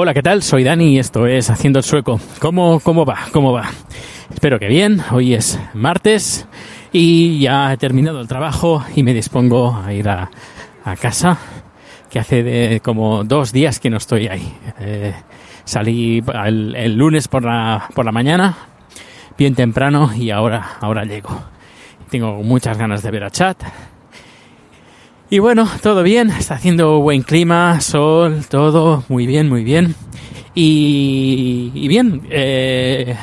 Hola, 0.00 0.14
¿qué 0.14 0.22
tal? 0.22 0.44
Soy 0.44 0.62
Dani 0.62 0.92
y 0.92 0.98
esto 1.00 1.26
es 1.26 1.50
Haciendo 1.50 1.80
el 1.80 1.84
Sueco. 1.84 2.20
¿Cómo, 2.38 2.78
cómo 2.78 3.04
va? 3.04 3.18
¿Cómo 3.32 3.52
va? 3.52 3.68
Espero 4.32 4.60
que 4.60 4.68
bien. 4.68 5.02
Hoy 5.10 5.34
es 5.34 5.58
martes 5.74 6.46
y 6.92 7.40
ya 7.40 7.72
he 7.72 7.76
terminado 7.78 8.20
el 8.20 8.28
trabajo 8.28 8.84
y 8.94 9.02
me 9.02 9.12
dispongo 9.12 9.74
a 9.76 9.92
ir 9.92 10.08
a, 10.08 10.30
casa, 11.02 11.36
que 12.08 12.20
hace 12.20 12.44
de 12.44 12.78
como 12.78 13.24
dos 13.24 13.50
días 13.50 13.80
que 13.80 13.90
no 13.90 13.96
estoy 13.96 14.28
ahí. 14.28 14.56
Eh, 14.78 15.14
salí 15.64 16.22
el, 16.44 16.76
el 16.76 16.94
lunes 16.94 17.26
por 17.26 17.44
la, 17.44 17.88
por 17.92 18.04
la 18.04 18.12
mañana, 18.12 18.56
bien 19.36 19.56
temprano, 19.56 20.12
y 20.16 20.30
ahora, 20.30 20.76
ahora 20.80 21.02
llego. 21.06 21.42
Tengo 22.08 22.40
muchas 22.44 22.78
ganas 22.78 23.02
de 23.02 23.10
ver 23.10 23.24
a 23.24 23.30
Chat. 23.30 23.64
Y 25.30 25.40
bueno, 25.40 25.68
todo 25.82 26.02
bien, 26.02 26.30
está 26.30 26.54
haciendo 26.54 27.00
buen 27.00 27.20
clima, 27.20 27.82
sol, 27.82 28.46
todo 28.48 29.04
muy 29.08 29.26
bien, 29.26 29.46
muy 29.46 29.62
bien. 29.62 29.94
Y, 30.54 31.86
bien, 31.86 32.22
eh, 32.30 33.14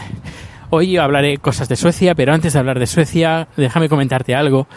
hoy 0.70 0.98
hablaré 0.98 1.40
cosas 1.40 1.68
de 1.68 1.76
Suecia, 1.76 2.14
pero 2.14 2.32
antes 2.32 2.54
de 2.54 2.60
hablar 2.60 2.78
de 2.78 2.86
Suecia, 2.86 3.48
déjame 3.58 3.90
comentarte 3.90 4.36
algo 4.36 4.68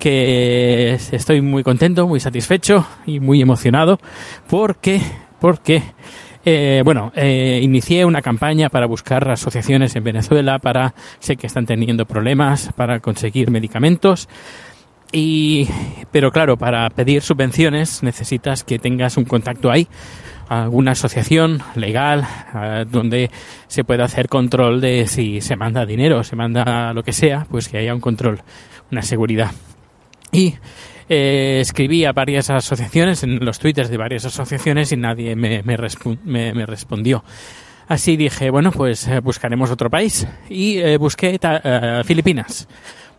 que 0.00 0.94
estoy 1.12 1.40
muy 1.42 1.62
contento, 1.62 2.08
muy 2.08 2.18
satisfecho 2.18 2.84
y 3.06 3.20
muy 3.20 3.40
emocionado 3.40 4.00
porque, 4.48 5.00
porque 5.40 5.80
eh, 6.44 6.82
bueno, 6.84 7.12
eh, 7.14 7.60
inicié 7.62 8.04
una 8.04 8.20
campaña 8.20 8.68
para 8.68 8.86
buscar 8.86 9.30
asociaciones 9.30 9.94
en 9.94 10.02
Venezuela 10.02 10.58
para, 10.58 10.92
sé 11.20 11.36
que 11.36 11.46
están 11.46 11.66
teniendo 11.66 12.04
problemas 12.04 12.70
para 12.74 12.98
conseguir 12.98 13.52
medicamentos. 13.52 14.28
Y, 15.16 15.68
pero 16.10 16.32
claro, 16.32 16.56
para 16.56 16.90
pedir 16.90 17.22
subvenciones 17.22 18.02
necesitas 18.02 18.64
que 18.64 18.80
tengas 18.80 19.16
un 19.16 19.24
contacto 19.24 19.70
ahí, 19.70 19.86
alguna 20.48 20.90
asociación 20.90 21.62
legal, 21.76 22.26
eh, 22.52 22.84
donde 22.90 23.30
se 23.68 23.84
pueda 23.84 24.04
hacer 24.04 24.28
control 24.28 24.80
de 24.80 25.06
si 25.06 25.40
se 25.40 25.54
manda 25.54 25.86
dinero, 25.86 26.24
se 26.24 26.34
manda 26.34 26.92
lo 26.92 27.04
que 27.04 27.12
sea, 27.12 27.46
pues 27.48 27.68
que 27.68 27.78
haya 27.78 27.94
un 27.94 28.00
control, 28.00 28.42
una 28.90 29.02
seguridad. 29.02 29.52
Y 30.32 30.54
eh, 31.08 31.58
escribí 31.60 32.04
a 32.04 32.12
varias 32.12 32.50
asociaciones, 32.50 33.22
en 33.22 33.44
los 33.44 33.60
twitters 33.60 33.90
de 33.90 33.96
varias 33.96 34.24
asociaciones 34.24 34.90
y 34.90 34.96
nadie 34.96 35.36
me, 35.36 35.62
me, 35.62 35.78
me- 36.24 36.54
me 36.54 36.66
respondió. 36.66 37.22
Así 37.86 38.16
dije, 38.16 38.50
bueno, 38.50 38.72
pues 38.72 39.06
eh, 39.06 39.20
buscaremos 39.20 39.70
otro 39.70 39.90
país. 39.90 40.26
Y 40.48 40.78
eh, 40.78 40.96
busqué 40.96 41.38
eh, 41.40 42.02
Filipinas. 42.04 42.66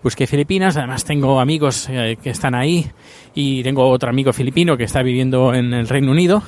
Busqué 0.03 0.27
Filipinas, 0.27 0.77
además 0.77 1.03
tengo 1.03 1.39
amigos 1.39 1.87
eh, 1.89 2.17
que 2.21 2.29
están 2.29 2.53
ahí 2.53 2.85
y 3.33 3.63
tengo 3.63 3.87
otro 3.89 4.09
amigo 4.09 4.31
filipino 4.33 4.77
que 4.77 4.83
está 4.83 5.01
viviendo 5.01 5.53
en 5.53 5.73
el 5.73 5.87
Reino 5.87 6.11
Unido 6.11 6.43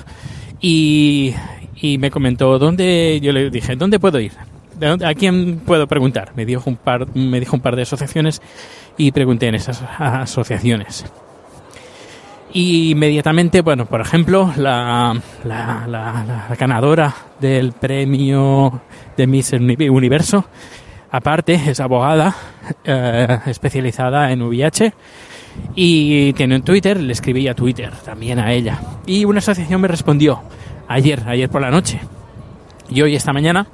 y, 0.62 1.34
me 2.00 2.12
comentó 2.12 2.60
dónde, 2.60 3.20
yo 3.22 3.32
le 3.32 3.50
dije, 3.50 3.76
¿dónde 3.76 4.00
puedo 4.00 4.20
ir? 4.20 4.34
¿De 4.80 4.88
dónde- 4.88 5.06
¿A 5.08 5.14
quién 5.16 5.60
puedo 5.66 5.88
preguntar? 5.88 6.34
Me 6.36 6.46
dijo 6.46 6.70
un 6.70 6.76
par, 6.76 7.08
me 7.16 7.40
dijo 7.40 7.56
un 7.56 7.62
par 7.64 7.76
de 7.76 7.82
asociaciones 7.82 8.42
y 8.96 9.12
pregunté 9.12 9.48
en 9.48 9.56
esas 9.56 9.82
asociaciones. 9.98 11.06
Y 12.54 12.92
inmediatamente, 12.92 13.62
bueno, 13.62 13.86
por 13.88 14.02
ejemplo, 14.02 14.52
la, 14.56 15.20
la, 15.44 15.86
la- 15.88 16.46
la 16.50 16.56
ganadora 16.56 17.14
del 17.40 17.74
premio 17.74 18.82
de 19.18 19.28
Miss 19.28 19.54
Uni- 19.54 19.90
Universo, 19.90 20.46
aparte, 21.12 21.54
es 21.54 21.80
abogada 21.80 22.36
eh, 22.84 23.40
especializada 23.46 24.32
en 24.32 24.42
VIH 24.42 24.94
y 25.76 26.34
tiene 26.34 26.56
un 26.56 26.62
Twitter, 26.62 27.00
le 27.00 27.14
escribí 27.14 27.48
a 27.48 27.56
Twitter 27.56 27.92
también 28.04 28.40
a 28.40 28.52
ella. 28.52 28.80
Y 29.06 29.26
una 29.26 29.40
asociación 29.40 29.82
me 29.82 29.88
respondió 29.88 30.42
ayer, 30.88 31.24
ayer 31.28 31.50
por 31.50 31.62
la 31.62 31.72
noche. 31.72 32.00
Y 32.90 33.02
hoy, 33.02 33.16
esta 33.16 33.34
mañana, 33.34 33.68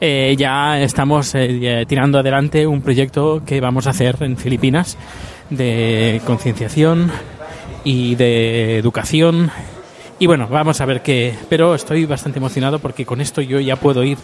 eh, 0.00 0.34
ya 0.38 0.80
estamos 0.80 1.34
eh, 1.34 1.84
tirando 1.86 2.18
adelante 2.18 2.66
un 2.66 2.80
proyecto 2.80 3.42
que 3.44 3.60
vamos 3.60 3.86
a 3.86 3.90
hacer 3.90 4.16
en 4.20 4.36
Filipinas 4.36 4.96
de 5.50 6.20
concienciación 6.24 7.10
y 7.84 8.14
de 8.14 8.78
educación. 8.78 9.50
Y 10.18 10.26
bueno, 10.26 10.46
vamos 10.48 10.80
a 10.80 10.86
ver 10.86 11.02
qué. 11.02 11.34
Pero 11.48 11.74
estoy 11.74 12.06
bastante 12.06 12.38
emocionado 12.38 12.78
porque 12.78 13.04
con 13.04 13.20
esto 13.20 13.40
yo 13.40 13.58
ya 13.60 13.76
puedo 13.76 14.02
ir 14.04 14.16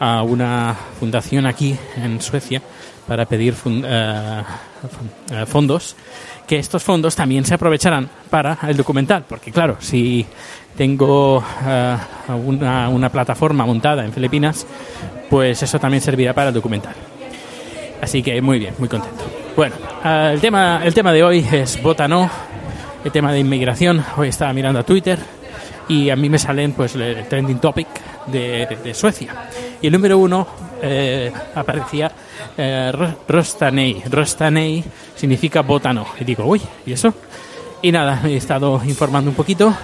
a 0.00 0.22
una 0.22 0.74
fundación 0.98 1.46
aquí 1.46 1.76
en 1.96 2.20
Suecia 2.20 2.60
para 3.06 3.24
pedir 3.26 3.54
fun- 3.54 3.84
eh, 3.86 4.42
fun- 4.90 5.36
eh, 5.38 5.46
fondos. 5.46 5.96
Que 6.46 6.58
estos 6.58 6.82
fondos 6.82 7.16
también 7.16 7.44
se 7.44 7.54
aprovecharán 7.54 8.08
para 8.30 8.58
el 8.68 8.76
documental. 8.76 9.24
Porque 9.28 9.50
claro, 9.52 9.76
si 9.80 10.26
tengo 10.76 11.42
eh, 11.66 11.96
una, 12.44 12.88
una 12.88 13.08
plataforma 13.08 13.64
montada 13.64 14.04
en 14.04 14.12
Filipinas, 14.12 14.66
pues 15.30 15.62
eso 15.62 15.78
también 15.78 16.02
servirá 16.02 16.34
para 16.34 16.48
el 16.48 16.54
documental. 16.54 16.94
Así 18.02 18.22
que 18.22 18.40
muy 18.42 18.58
bien, 18.58 18.74
muy 18.78 18.88
contento. 18.88 19.24
Bueno, 19.56 19.76
eh, 20.04 20.30
el, 20.34 20.40
tema, 20.40 20.80
el 20.84 20.92
tema 20.92 21.12
de 21.12 21.22
hoy 21.24 21.46
es 21.50 21.80
vota 21.82 22.06
no, 22.06 22.28
el 23.04 23.10
tema 23.10 23.32
de 23.32 23.38
inmigración. 23.40 24.04
Hoy 24.16 24.28
estaba 24.28 24.52
mirando 24.52 24.80
a 24.80 24.82
Twitter 24.84 25.18
y 25.88 26.10
a 26.10 26.16
mí 26.16 26.28
me 26.28 26.38
salen 26.38 26.72
pues 26.72 26.94
el 26.96 27.26
trending 27.28 27.58
topic 27.58 27.86
de, 28.26 28.78
de- 28.82 28.94
Suecia. 28.94 29.32
Y 29.80 29.86
el 29.86 29.92
número 29.92 30.18
uno 30.18 30.46
eh, 30.82 31.32
aparecía 31.54 32.10
eh, 32.56 32.90
Ro- 32.92 33.14
Rostanei. 33.28 34.02
Rostanei 34.10 34.82
significa 35.14 35.62
vota 35.62 35.92
no. 35.92 36.06
Y 36.20 36.24
digo, 36.24 36.44
uy, 36.44 36.60
¿y 36.86 36.92
eso? 36.92 37.14
Y 37.82 37.92
nada, 37.92 38.20
he 38.24 38.36
estado 38.36 38.80
informando 38.84 39.30
un 39.30 39.36
poquito. 39.36 39.74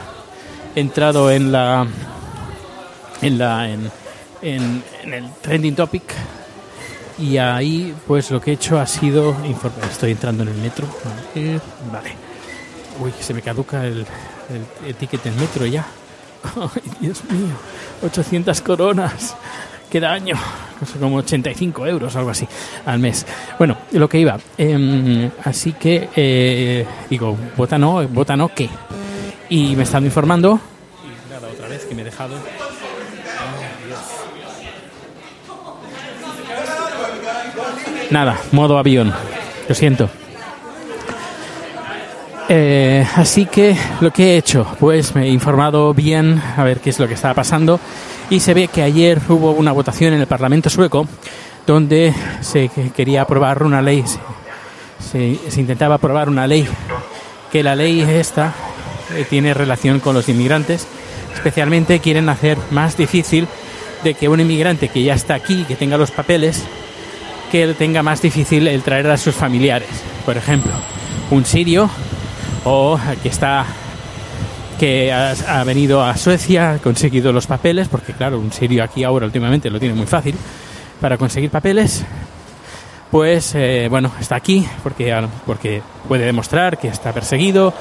He 0.74 0.80
entrado 0.80 1.30
en 1.30 1.52
la. 1.52 1.86
en 3.20 3.38
la. 3.38 3.68
en, 3.70 3.90
en- 4.42 4.82
en 5.04 5.14
el 5.14 5.30
trending 5.40 5.74
topic. 5.76 6.02
Y 7.18 7.36
ahí, 7.36 7.94
pues 8.06 8.30
lo 8.30 8.40
que 8.40 8.50
he 8.52 8.54
hecho 8.54 8.80
ha 8.80 8.86
sido. 8.86 9.36
Estoy 9.90 10.12
entrando 10.12 10.42
en 10.42 10.48
el 10.48 10.56
metro. 10.56 10.86
Vale. 11.92 12.31
Uy, 13.00 13.12
se 13.20 13.34
me 13.34 13.42
caduca 13.42 13.84
el, 13.84 14.00
el, 14.50 14.86
el 14.86 14.94
ticket 14.94 15.22
del 15.22 15.34
metro 15.34 15.66
ya. 15.66 15.86
Ay, 16.56 16.82
Dios 17.00 17.22
mío. 17.24 17.54
800 18.02 18.60
coronas. 18.60 19.36
Qué 19.90 20.00
daño. 20.00 20.36
Como 20.98 21.16
85 21.18 21.86
euros, 21.86 22.16
algo 22.16 22.30
así, 22.30 22.48
al 22.86 22.98
mes. 22.98 23.24
Bueno, 23.58 23.76
lo 23.92 24.08
que 24.08 24.18
iba. 24.18 24.38
em, 24.58 25.30
así 25.44 25.74
que, 25.74 26.08
eh, 26.16 26.86
digo, 27.08 27.36
vota 27.56 27.78
no, 27.78 28.06
vota 28.08 28.36
no, 28.36 28.48
¿qué? 28.48 28.68
Y 29.48 29.76
me 29.76 29.84
están 29.84 30.04
informando. 30.04 30.58
Y 31.04 31.32
nada, 31.32 31.46
otra 31.48 31.68
vez 31.68 31.84
que 31.84 31.94
me 31.94 32.02
he 32.02 32.04
dejado. 32.06 32.34
Nada, 38.10 38.38
modo 38.50 38.78
avión. 38.78 39.12
Lo 39.68 39.74
siento. 39.74 40.10
Eh, 42.48 43.06
así 43.16 43.46
que 43.46 43.76
lo 44.00 44.12
que 44.12 44.34
he 44.34 44.36
hecho, 44.36 44.66
pues 44.78 45.14
me 45.14 45.24
he 45.24 45.28
informado 45.28 45.94
bien 45.94 46.42
a 46.56 46.64
ver 46.64 46.80
qué 46.80 46.90
es 46.90 46.98
lo 46.98 47.08
que 47.08 47.14
estaba 47.14 47.34
pasando 47.34 47.78
y 48.30 48.40
se 48.40 48.54
ve 48.54 48.68
que 48.68 48.82
ayer 48.82 49.20
hubo 49.28 49.52
una 49.52 49.72
votación 49.72 50.14
en 50.14 50.20
el 50.20 50.26
Parlamento 50.26 50.68
sueco 50.68 51.06
donde 51.66 52.12
se 52.40 52.68
quería 52.94 53.22
aprobar 53.22 53.62
una 53.62 53.80
ley, 53.80 54.04
se, 54.98 55.38
se 55.48 55.60
intentaba 55.60 55.94
aprobar 55.96 56.28
una 56.28 56.46
ley, 56.46 56.66
que 57.52 57.62
la 57.62 57.76
ley 57.76 58.00
esta 58.00 58.52
eh, 59.14 59.24
tiene 59.28 59.54
relación 59.54 60.00
con 60.00 60.14
los 60.14 60.28
inmigrantes, 60.28 60.86
especialmente 61.34 62.00
quieren 62.00 62.28
hacer 62.28 62.58
más 62.70 62.96
difícil 62.96 63.46
de 64.02 64.14
que 64.14 64.28
un 64.28 64.40
inmigrante 64.40 64.88
que 64.88 65.02
ya 65.02 65.14
está 65.14 65.34
aquí, 65.34 65.64
que 65.64 65.76
tenga 65.76 65.96
los 65.96 66.10
papeles, 66.10 66.64
que 67.50 67.74
tenga 67.74 68.02
más 68.02 68.22
difícil 68.22 68.66
el 68.66 68.82
traer 68.82 69.10
a 69.10 69.16
sus 69.16 69.34
familiares. 69.34 69.88
Por 70.24 70.36
ejemplo, 70.36 70.72
un 71.30 71.44
sirio 71.44 71.90
o 72.64 72.98
que 73.22 73.28
está 73.28 73.66
que 74.82 75.12
ha, 75.12 75.62
venido 75.62 76.02
a 76.02 76.16
Suecia, 76.16 76.72
ha 76.72 76.78
conseguido 76.78 77.32
los 77.32 77.46
papeles, 77.46 77.86
porque 77.86 78.14
claro, 78.14 78.40
un 78.40 78.52
sirio 78.52 78.82
aquí 78.82 79.04
ahora 79.04 79.26
últimamente 79.26 79.70
lo 79.70 79.78
tiene 79.78 79.94
muy 79.94 80.06
fácil 80.06 80.34
para 81.00 81.16
conseguir 81.16 81.50
papeles, 81.50 82.04
pues 83.08 83.54
eh, 83.54 83.86
bueno, 83.88 84.10
está 84.20 84.34
aquí 84.34 84.66
porque, 84.82 85.14
porque 85.46 85.82
puede 86.08 86.24
demostrar 86.24 86.78
que 86.78 86.88
está 86.88 87.12
perseguido, 87.12 87.72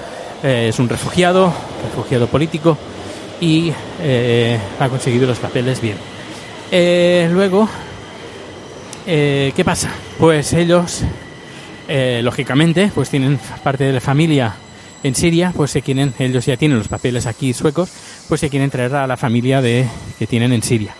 eh, 0.43 0.67
es 0.69 0.77
un 0.77 0.89
refugiado, 0.89 1.51
refugiado 1.83 2.27
político, 2.27 2.77
y 3.39 3.73
eh, 3.99 4.59
ha 4.79 4.87
conseguido 4.87 5.25
los 5.25 5.39
papeles 5.39 5.81
bien. 5.81 5.97
Luego, 7.33 7.67
¿qué 9.05 9.63
pasa? 9.65 9.89
Pues 10.19 10.53
ellos, 10.53 11.01
lógicamente, 12.21 12.91
pues 12.93 13.09
tienen 13.09 13.39
parte 13.63 13.85
de 13.85 13.93
la 13.93 14.01
familia 14.01 14.53
en 15.03 15.15
Siria, 15.15 15.51
pues 15.55 15.71
se 15.71 15.81
quieren, 15.81 16.13
ellos 16.19 16.45
ya 16.45 16.57
tienen 16.57 16.77
los 16.77 16.87
papeles 16.87 17.25
aquí 17.25 17.53
suecos, 17.53 17.89
pues 18.29 18.39
se 18.41 18.49
quieren 18.49 18.69
traer 18.69 18.93
a 18.95 19.07
la 19.07 19.17
familia 19.17 19.61
de, 19.61 19.87
que 20.19 20.27
tienen 20.27 20.53
en 20.53 20.61
Siria. 20.63 20.93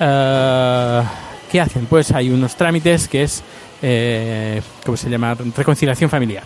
Ah, 0.00 1.02
¿Qué 1.50 1.60
hacen? 1.60 1.86
Pues 1.86 2.12
hay 2.12 2.30
unos 2.30 2.56
trámites 2.56 3.08
que 3.08 3.22
es, 3.22 3.42
eh, 3.82 4.60
¿cómo 4.84 4.96
se 4.96 5.08
llama? 5.08 5.34
Reconciliación 5.56 6.10
familiar. 6.10 6.44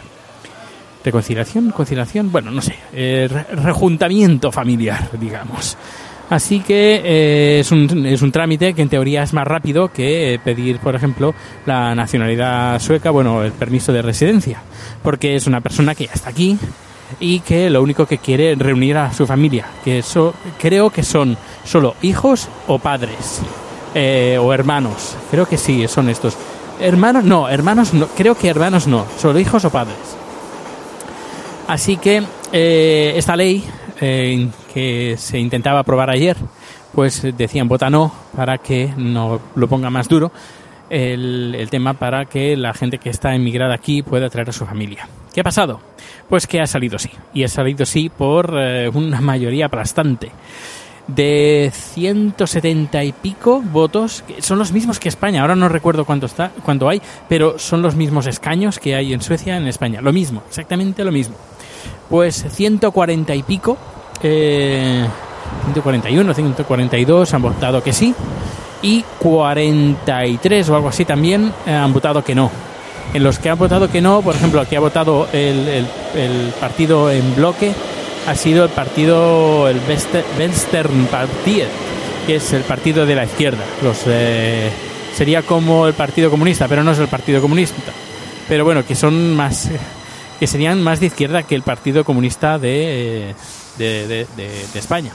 Reconciliación, 1.02 1.70
conciliación, 1.70 2.30
bueno, 2.30 2.50
no 2.50 2.60
sé, 2.60 2.74
eh, 2.92 3.26
re- 3.30 3.46
rejuntamiento 3.62 4.52
familiar, 4.52 5.08
digamos. 5.18 5.76
Así 6.30 6.60
que 6.60 7.02
eh, 7.04 7.60
es, 7.60 7.72
un, 7.72 8.06
es 8.06 8.22
un 8.22 8.30
trámite 8.30 8.72
que 8.72 8.82
en 8.82 8.88
teoría 8.88 9.24
es 9.24 9.32
más 9.32 9.46
rápido 9.46 9.92
que 9.92 10.34
eh, 10.34 10.38
pedir, 10.38 10.78
por 10.78 10.94
ejemplo, 10.94 11.34
la 11.66 11.92
nacionalidad 11.96 12.78
sueca, 12.78 13.10
bueno, 13.10 13.42
el 13.42 13.50
permiso 13.50 13.92
de 13.92 14.00
residencia, 14.00 14.62
porque 15.02 15.34
es 15.34 15.48
una 15.48 15.60
persona 15.60 15.96
que 15.96 16.06
ya 16.06 16.12
está 16.12 16.30
aquí 16.30 16.56
y 17.18 17.40
que 17.40 17.68
lo 17.68 17.82
único 17.82 18.06
que 18.06 18.18
quiere 18.18 18.52
es 18.52 18.58
reunir 18.58 18.96
a 18.96 19.12
su 19.12 19.26
familia, 19.26 19.66
que 19.84 19.98
eso 19.98 20.32
creo 20.60 20.90
que 20.90 21.02
son 21.02 21.36
solo 21.64 21.96
hijos 22.00 22.48
o 22.68 22.78
padres 22.78 23.42
eh, 23.96 24.38
o 24.40 24.52
hermanos, 24.52 25.16
creo 25.32 25.46
que 25.48 25.58
sí, 25.58 25.88
son 25.88 26.08
estos. 26.08 26.36
Hermanos, 26.78 27.24
no, 27.24 27.48
hermanos 27.48 27.92
no, 27.92 28.06
creo 28.06 28.36
que 28.36 28.46
hermanos 28.46 28.86
no, 28.86 29.04
solo 29.18 29.40
hijos 29.40 29.64
o 29.64 29.70
padres. 29.70 29.96
Así 31.66 31.96
que 31.96 32.22
esta 33.16 33.34
ley 33.34 33.64
que 34.72 35.16
se 35.18 35.38
intentaba 35.38 35.80
aprobar 35.80 36.10
ayer, 36.10 36.36
pues 36.94 37.26
decían 37.36 37.68
vota 37.68 37.90
no 37.90 38.12
para 38.36 38.58
que 38.58 38.92
no 38.96 39.40
lo 39.54 39.68
ponga 39.68 39.90
más 39.90 40.08
duro 40.08 40.32
el, 40.90 41.54
el 41.56 41.70
tema 41.70 41.94
para 41.94 42.24
que 42.26 42.56
la 42.56 42.74
gente 42.74 42.98
que 42.98 43.10
está 43.10 43.34
emigrada 43.34 43.74
aquí 43.74 44.02
pueda 44.02 44.28
traer 44.28 44.50
a 44.50 44.52
su 44.52 44.66
familia. 44.66 45.08
¿Qué 45.32 45.40
ha 45.40 45.44
pasado? 45.44 45.80
Pues 46.28 46.46
que 46.46 46.60
ha 46.60 46.66
salido 46.66 46.98
sí. 46.98 47.10
Y 47.32 47.44
ha 47.44 47.48
salido 47.48 47.86
sí 47.86 48.08
por 48.08 48.54
eh, 48.58 48.90
una 48.92 49.20
mayoría 49.20 49.66
aplastante. 49.66 50.30
De 51.06 51.72
170 51.74 53.02
y 53.02 53.12
pico 53.12 53.60
votos, 53.60 54.22
que 54.22 54.42
son 54.42 54.58
los 54.58 54.70
mismos 54.70 55.00
que 55.00 55.08
España. 55.08 55.42
Ahora 55.42 55.56
no 55.56 55.68
recuerdo 55.68 56.04
cuánto, 56.04 56.26
está, 56.26 56.52
cuánto 56.64 56.88
hay, 56.88 57.00
pero 57.28 57.58
son 57.58 57.82
los 57.82 57.96
mismos 57.96 58.26
escaños 58.26 58.78
que 58.78 58.94
hay 58.94 59.12
en 59.12 59.22
Suecia 59.22 59.56
en 59.56 59.66
España. 59.66 60.00
Lo 60.00 60.12
mismo, 60.12 60.42
exactamente 60.48 61.04
lo 61.04 61.10
mismo. 61.10 61.34
Pues 62.08 62.44
140 62.48 63.34
y 63.34 63.42
pico, 63.42 63.76
eh, 64.22 65.06
141, 65.64 66.34
142 66.34 67.34
han 67.34 67.42
votado 67.42 67.82
que 67.82 67.92
sí 67.92 68.14
y 68.82 69.04
43 69.18 70.68
o 70.68 70.76
algo 70.76 70.88
así 70.88 71.04
también 71.04 71.52
eh, 71.66 71.72
han 71.72 71.92
votado 71.92 72.24
que 72.24 72.34
no. 72.34 72.50
En 73.12 73.24
los 73.24 73.38
que 73.38 73.50
han 73.50 73.58
votado 73.58 73.90
que 73.90 74.00
no, 74.00 74.22
por 74.22 74.36
ejemplo, 74.36 74.60
aquí 74.60 74.76
ha 74.76 74.80
votado 74.80 75.28
el, 75.32 75.86
partido 76.60 77.10
en 77.10 77.34
bloque, 77.34 77.72
ha 78.28 78.34
sido 78.36 78.64
el 78.64 78.70
partido, 78.70 79.68
el 79.68 79.80
Vensternpartiet, 80.38 81.68
que 82.26 82.36
es 82.36 82.52
el 82.52 82.62
partido 82.62 83.06
de 83.06 83.16
la 83.16 83.24
izquierda. 83.24 83.64
Los, 83.82 84.02
eh, 84.06 84.70
sería 85.14 85.42
como 85.42 85.88
el 85.88 85.94
Partido 85.94 86.30
Comunista, 86.30 86.68
pero 86.68 86.84
no 86.84 86.92
es 86.92 86.98
el 87.00 87.08
Partido 87.08 87.40
Comunista. 87.40 87.92
Pero 88.48 88.64
bueno, 88.64 88.86
que 88.86 88.94
son 88.94 89.34
más, 89.34 89.68
que 90.38 90.46
serían 90.46 90.80
más 90.80 91.00
de 91.00 91.06
izquierda 91.06 91.42
que 91.42 91.56
el 91.56 91.62
Partido 91.62 92.04
Comunista 92.04 92.60
de, 92.60 93.30
eh, 93.30 93.34
de, 93.78 94.26
España. 94.74 95.12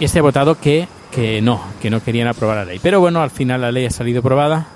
Y 0.00 0.04
este 0.04 0.18
ha 0.18 0.22
votado 0.22 0.58
que, 0.58 0.88
que 1.10 1.40
no, 1.40 1.60
que 1.80 1.90
no 1.90 2.02
querían 2.02 2.28
aprobar 2.28 2.56
la 2.58 2.64
ley. 2.64 2.80
Pero 2.82 3.00
bueno, 3.00 3.22
al 3.22 3.30
final 3.30 3.60
la 3.60 3.72
ley 3.72 3.86
ha 3.86 3.90
salido 3.90 4.20
aprobada. 4.20 4.66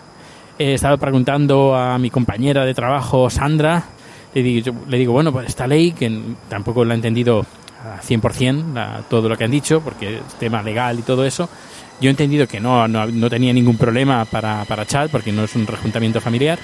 He 0.58 0.74
estado 0.74 0.98
preguntando 0.98 1.74
a 1.74 1.98
mi 1.98 2.10
compañera 2.10 2.64
de 2.64 2.74
trabajo, 2.74 3.30
Sandra, 3.30 3.84
le 4.34 4.98
digo, 4.98 5.12
bueno, 5.12 5.32
pues 5.32 5.48
esta 5.48 5.66
ley, 5.66 5.92
que 5.92 6.20
tampoco 6.48 6.84
la 6.84 6.94
he 6.94 6.96
entendido 6.96 7.44
a 7.84 8.00
100% 8.02 8.74
la- 8.74 9.02
todo 9.08 9.28
lo 9.28 9.36
que 9.36 9.44
han 9.44 9.50
dicho, 9.50 9.80
porque 9.80 10.16
es 10.16 10.34
tema 10.38 10.62
legal 10.62 10.98
y 10.98 11.02
todo 11.02 11.24
eso, 11.24 11.48
yo 12.00 12.08
he 12.08 12.10
entendido 12.10 12.46
que 12.46 12.60
no, 12.60 12.86
no, 12.88 13.06
no 13.06 13.30
tenía 13.30 13.52
ningún 13.52 13.76
problema 13.76 14.24
para, 14.24 14.64
para 14.64 14.84
Chad, 14.86 15.10
porque 15.10 15.32
no 15.32 15.44
es 15.44 15.54
un 15.56 15.66
rejuntamiento 15.66 16.20
familiar. 16.20 16.58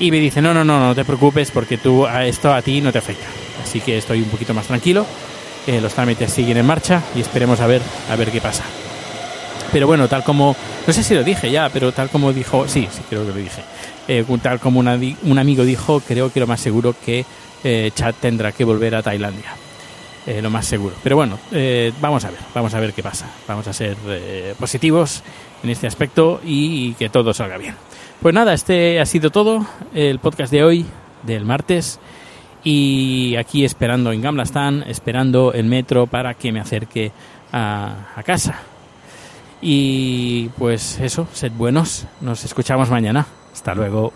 Y 0.00 0.10
me 0.10 0.18
dice, 0.18 0.42
no, 0.42 0.52
no, 0.52 0.64
no, 0.64 0.80
no 0.80 0.94
te 0.94 1.04
preocupes, 1.04 1.50
porque 1.50 1.78
tú 1.78 2.06
esto 2.06 2.52
a 2.52 2.62
ti 2.62 2.80
no 2.80 2.90
te 2.92 2.98
afecta. 2.98 3.26
Así 3.62 3.80
que 3.80 3.96
estoy 3.98 4.20
un 4.22 4.28
poquito 4.28 4.52
más 4.52 4.66
tranquilo. 4.66 5.06
Eh, 5.66 5.80
los 5.80 5.94
trámites 5.94 6.32
siguen 6.32 6.58
en 6.58 6.66
marcha 6.66 7.02
y 7.14 7.20
esperemos 7.20 7.60
a 7.60 7.66
ver, 7.66 7.82
a 8.10 8.16
ver 8.16 8.30
qué 8.30 8.40
pasa. 8.40 8.64
Pero 9.72 9.86
bueno, 9.86 10.06
tal 10.08 10.22
como, 10.22 10.54
no 10.86 10.92
sé 10.92 11.02
si 11.02 11.14
lo 11.14 11.24
dije 11.24 11.50
ya, 11.50 11.68
pero 11.68 11.90
tal 11.92 12.08
como 12.08 12.32
dijo, 12.32 12.68
sí, 12.68 12.86
sí 12.92 13.02
creo 13.08 13.22
que 13.22 13.32
lo 13.32 13.34
dije. 13.34 13.62
Eh, 14.06 14.24
tal 14.42 14.60
como 14.60 14.80
un 14.80 15.38
amigo 15.38 15.64
dijo, 15.64 16.00
creo 16.00 16.32
que 16.32 16.40
lo 16.40 16.46
más 16.46 16.60
seguro 16.60 16.94
que 17.04 17.24
eh, 17.64 17.90
Chad 17.94 18.14
tendrá 18.20 18.52
que 18.52 18.62
volver 18.62 18.94
a 18.94 19.02
Tailandia. 19.02 19.56
Eh, 20.26 20.40
lo 20.40 20.50
más 20.50 20.66
seguro. 20.66 20.94
Pero 21.02 21.16
bueno, 21.16 21.38
vamos 22.00 22.24
a 22.24 22.30
ver, 22.30 22.40
vamos 22.54 22.74
a 22.74 22.80
ver 22.80 22.92
qué 22.92 23.02
pasa. 23.02 23.26
Vamos 23.48 23.66
a 23.66 23.72
ser 23.72 23.96
eh, 24.06 24.54
positivos 24.58 25.22
en 25.62 25.70
este 25.70 25.86
aspecto 25.86 26.40
y, 26.44 26.92
que 26.94 27.08
todo 27.08 27.34
salga 27.34 27.56
bien. 27.56 27.74
Pues 28.20 28.34
nada, 28.34 28.54
este 28.54 29.00
ha 29.00 29.06
sido 29.06 29.30
todo, 29.30 29.66
el 29.94 30.18
podcast 30.18 30.52
de 30.52 30.62
hoy, 30.62 30.86
del 31.24 31.44
martes. 31.44 31.98
Y 32.64 33.36
aquí 33.36 33.64
esperando 33.64 34.10
en 34.10 34.22
Gamlastan, 34.22 34.84
esperando 34.88 35.52
el 35.52 35.66
metro 35.66 36.06
para 36.06 36.34
que 36.34 36.50
me 36.50 36.60
acerque 36.60 37.12
a, 37.52 38.08
a 38.16 38.22
casa. 38.22 38.58
Y 39.60 40.48
pues 40.58 40.98
eso, 41.00 41.28
sed 41.32 41.52
buenos, 41.52 42.06
nos 42.20 42.44
escuchamos 42.44 42.90
mañana. 42.90 43.26
Hasta 43.52 43.74
luego. 43.74 44.12